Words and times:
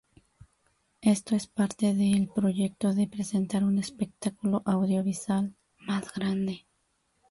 Esto 1.01 1.35
es 1.35 1.45
parte 1.45 1.93
de 1.93 2.13
el 2.13 2.27
proyecto 2.27 2.91
de 2.95 3.05
presentar 3.05 3.63
un 3.63 3.77
espectáculo 3.77 4.63
audiovisual 4.65 5.53
más 5.77 6.11
grande. 6.15 6.65